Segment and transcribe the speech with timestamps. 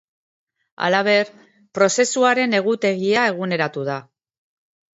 [0.87, 1.29] Halaber,
[1.79, 4.03] prozesuaren egutegia eguneratu da.